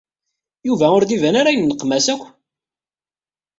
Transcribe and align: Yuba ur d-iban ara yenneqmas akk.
Yuba 0.67 0.87
ur 0.95 1.03
d-iban 1.05 1.35
ara 1.39 1.55
yenneqmas 1.55 2.05
akk. 2.13 2.23